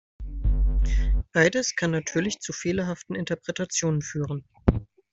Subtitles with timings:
[1.31, 4.43] Beides kann natürlich zu fehlerhaften Interpretationen führen.